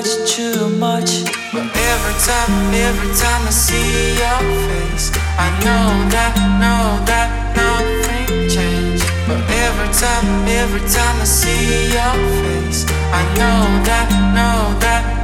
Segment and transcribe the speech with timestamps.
[0.00, 1.24] much, too much.
[1.52, 8.48] But every time, every time I see your face, I know that, know that nothing
[8.48, 9.04] changed.
[9.28, 15.19] But every time, every time I see your face, I know that, know that.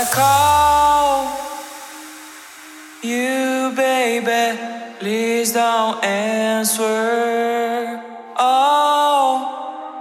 [0.00, 1.28] I call
[3.02, 4.56] you, baby,
[4.98, 8.00] please don't answer.
[8.38, 9.92] Oh,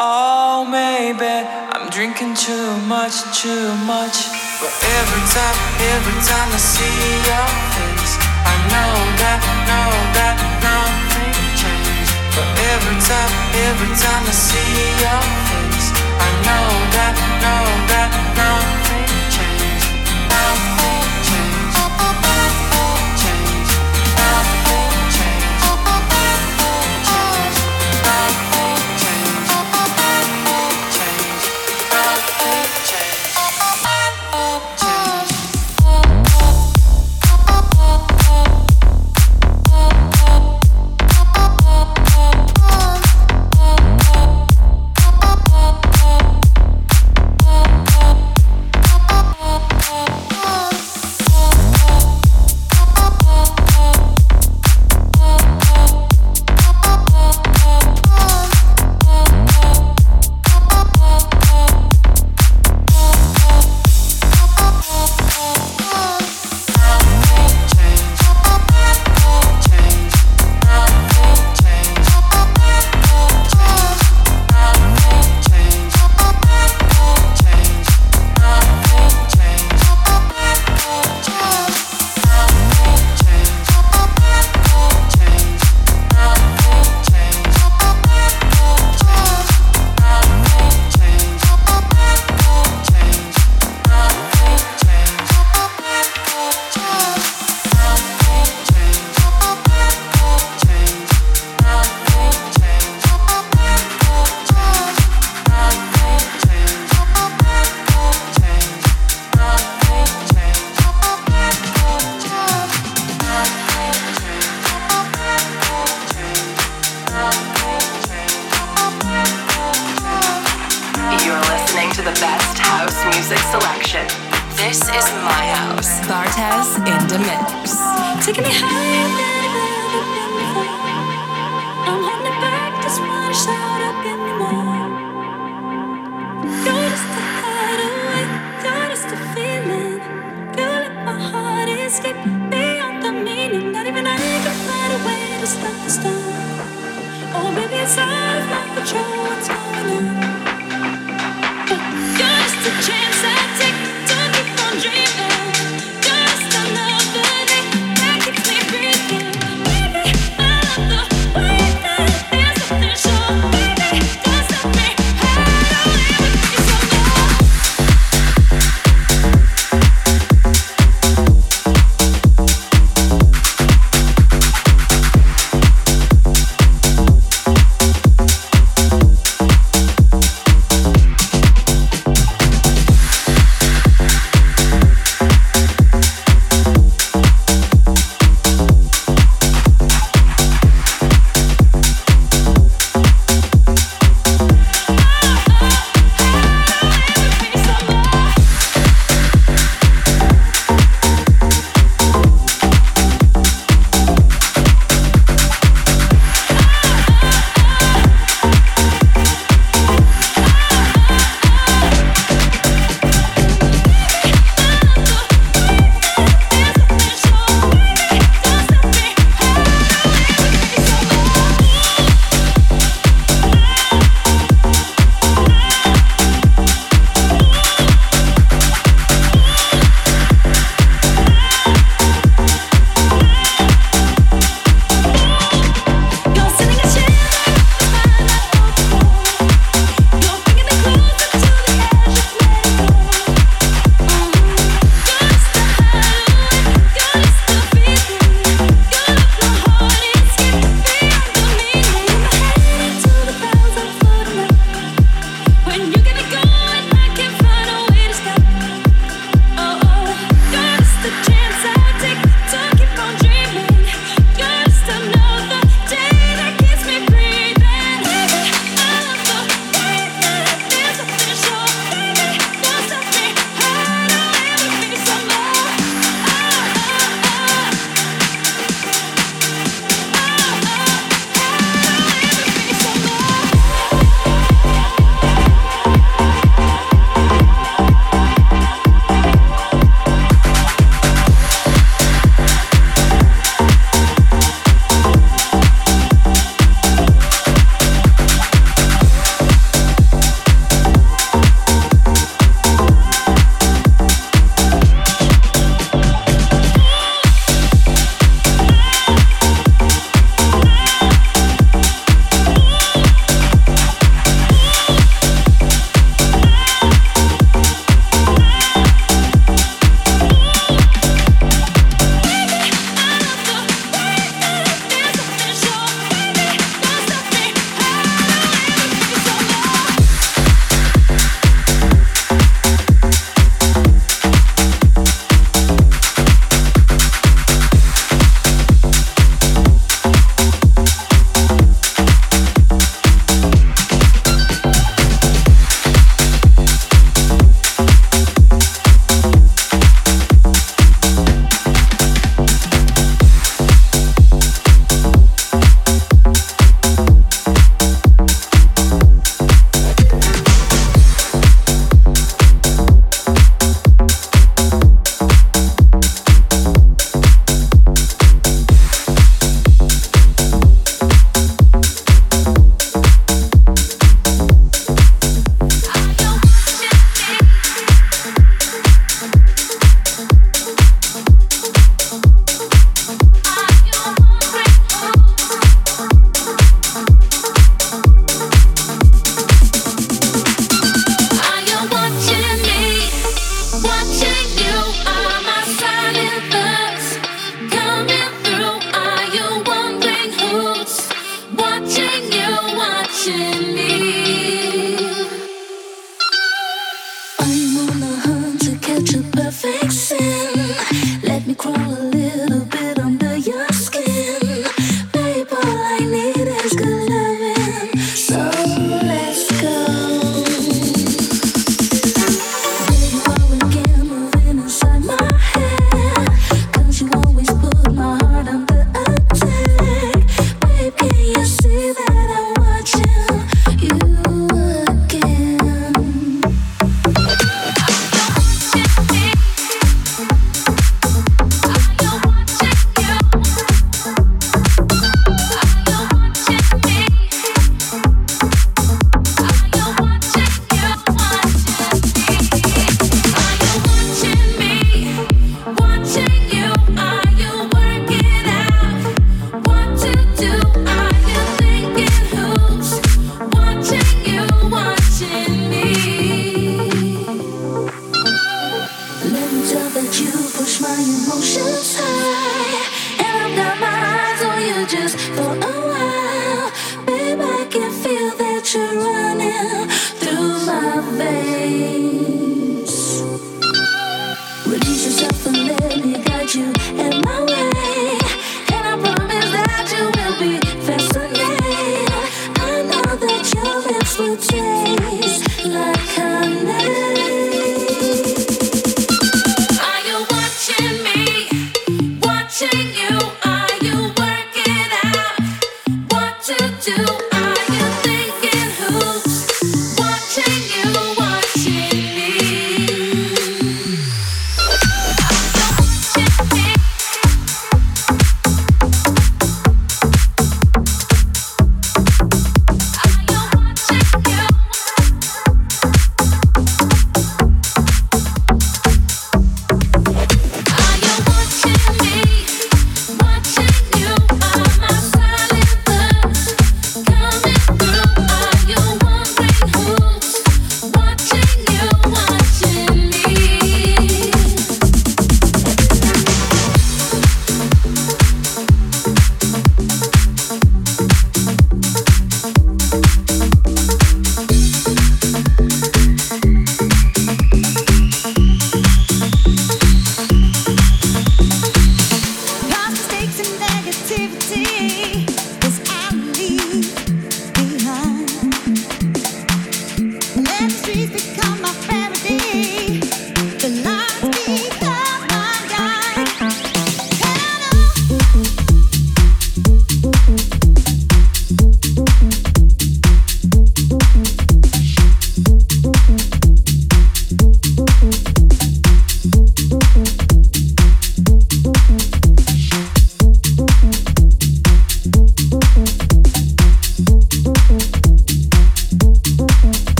[0.00, 4.16] oh, maybe I'm drinking too much, too much.
[4.56, 5.58] But every time,
[5.92, 12.16] every time I see your face, I know that, know that nothing changed.
[12.32, 13.32] But every time,
[13.68, 17.29] every time I see your face, I know that.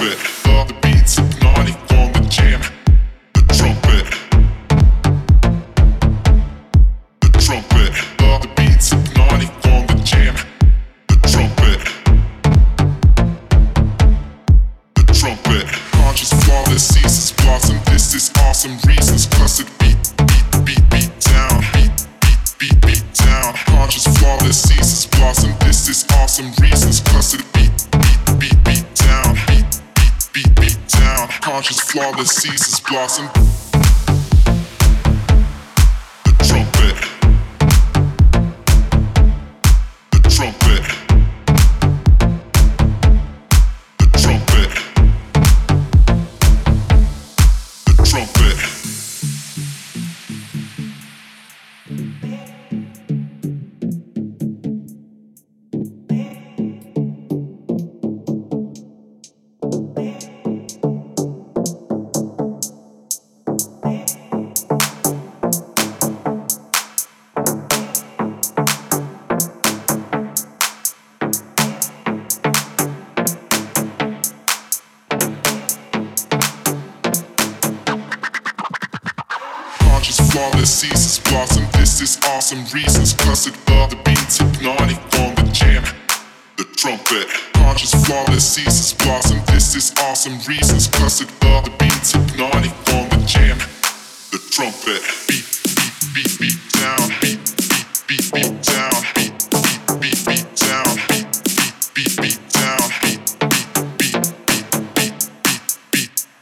[0.00, 0.29] bit.
[31.78, 33.49] flawless seasons blossom.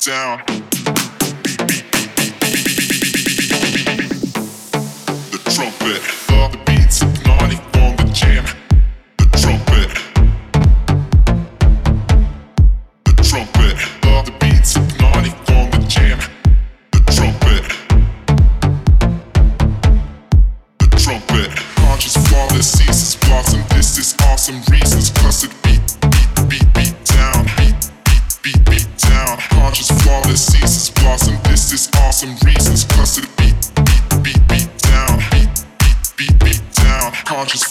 [0.09, 0.58] down.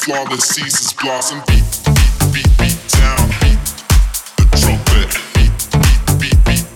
[0.07, 1.41] flower that ceases blossom.
[1.47, 1.65] Beat,
[4.37, 5.11] the trumpet.
[5.33, 5.51] Beat,
[6.17, 6.67] beat,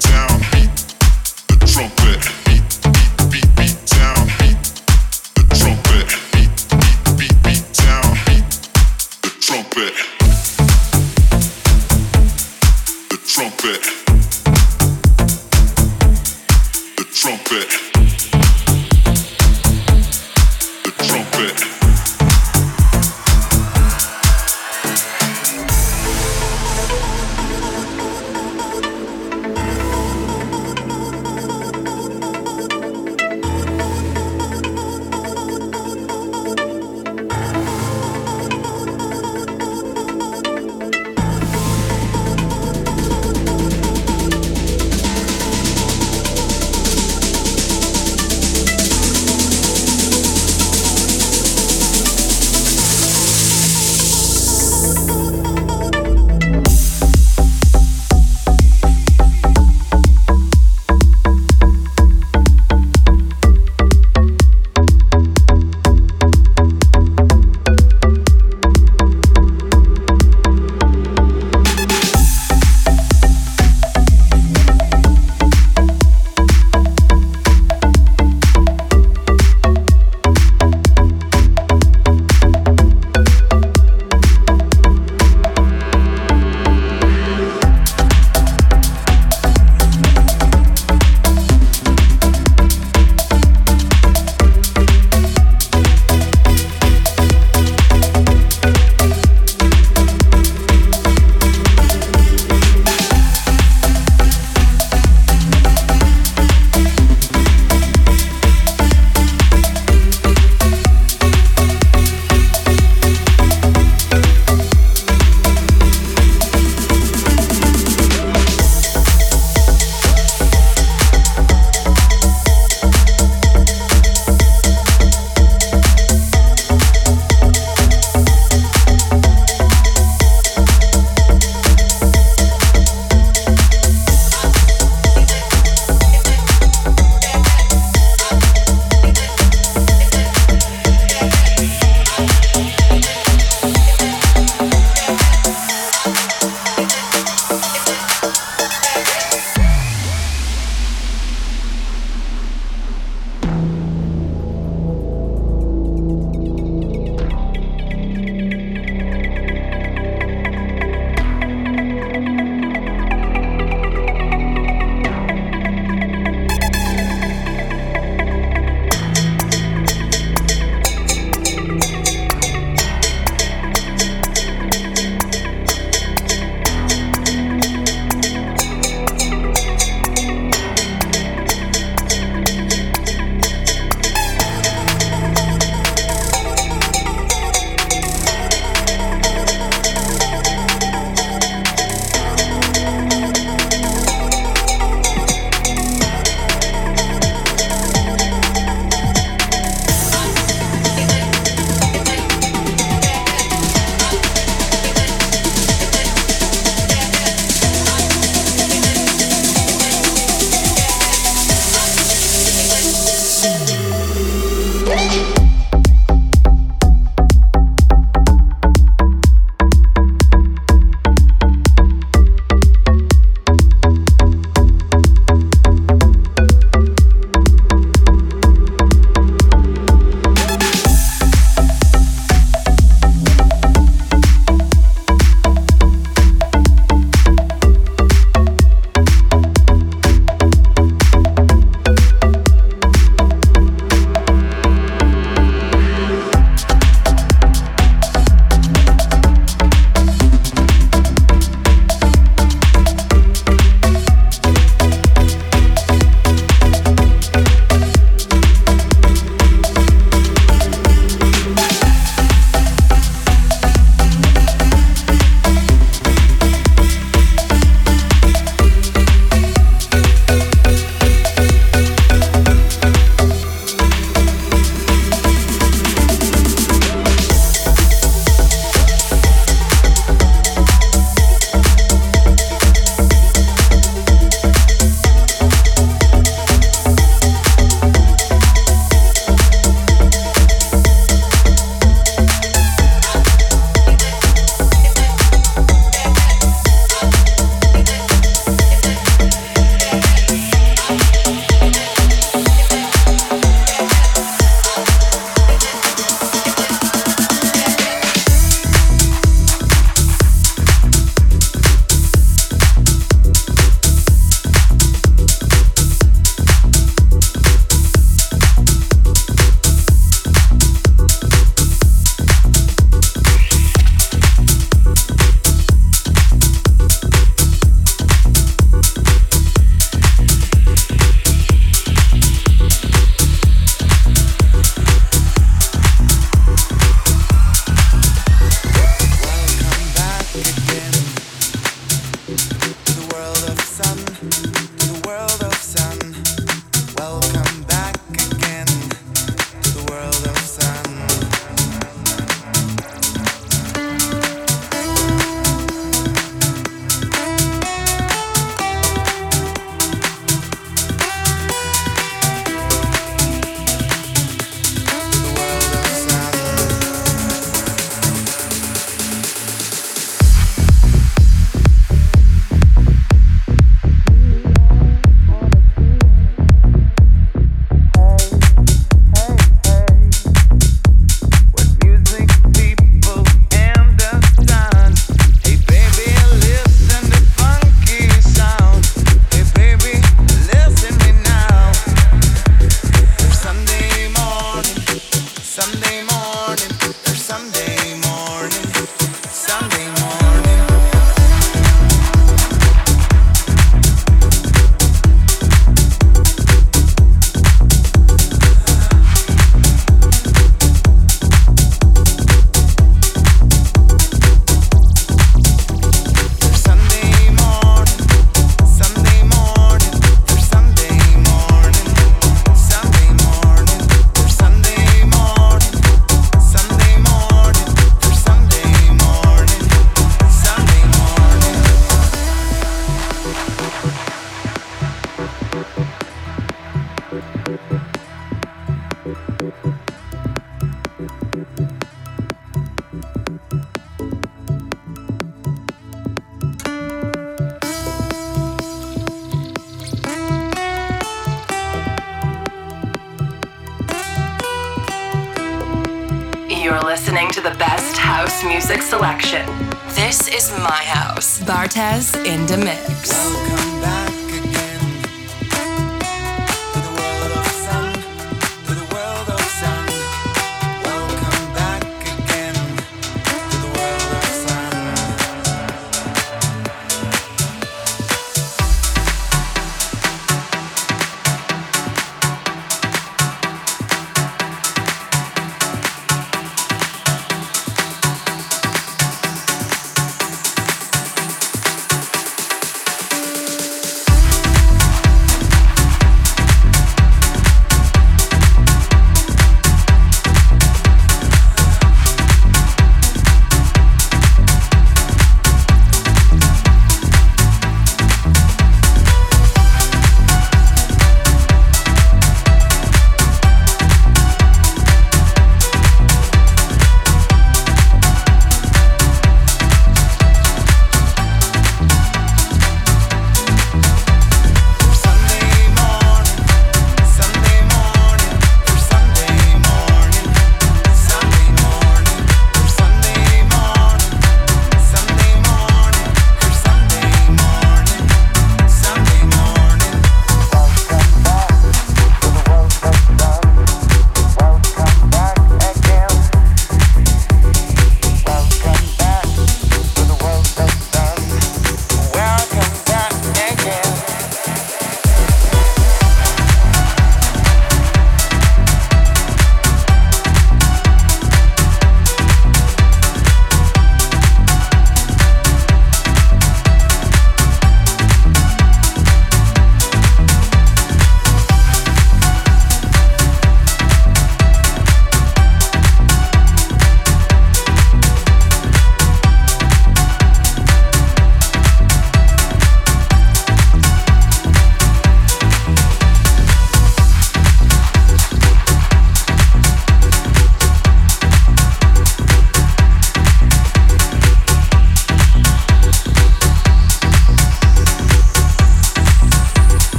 [13.10, 14.01] The trumpet.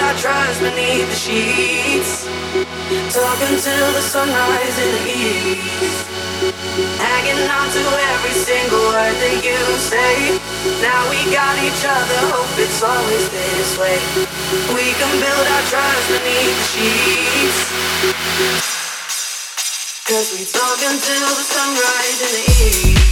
[0.00, 2.24] our tries beneath the sheets.
[3.12, 6.06] Talking till the sunrise in the east.
[6.96, 7.82] Hanging on to
[8.14, 10.40] every single word that you say.
[10.80, 13.98] Now we got each other, hope it's always this way.
[14.72, 17.58] We can build our trust beneath the sheets.
[20.08, 23.09] Cause we talk until the sunrise in the east.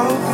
[0.00, 0.29] out.